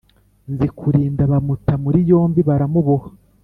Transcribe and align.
Nzikurinda 0.53 1.21
bamuta 1.31 1.73
muri 1.83 1.99
yombi, 2.09 2.39
baramuboha, 2.47 3.07